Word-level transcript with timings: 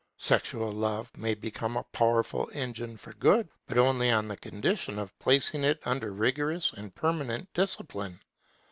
Sexual 0.17 0.71
love 0.71 1.15
may 1.15 1.35
become 1.35 1.77
a 1.77 1.83
powerful 1.83 2.49
engine 2.53 2.97
for 2.97 3.13
good: 3.13 3.47
but 3.67 3.77
only 3.77 4.09
on 4.09 4.27
the 4.29 4.35
condition 4.35 4.97
of 4.97 5.13
placing 5.19 5.63
it 5.63 5.79
under 5.85 6.11
rigorous 6.11 6.73
and 6.73 6.95
permanent 6.95 7.53
discipline. 7.53 8.19